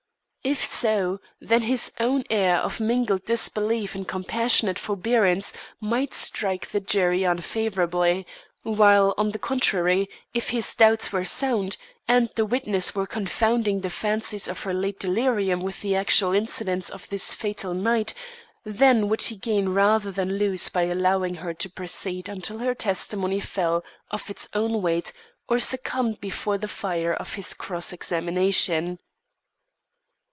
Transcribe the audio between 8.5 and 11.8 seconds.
while, on the contrary, if his doubts were sound,